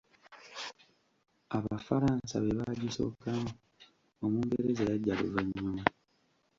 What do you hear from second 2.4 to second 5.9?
be baagisookamu, Omungereza yajja luvannyuma.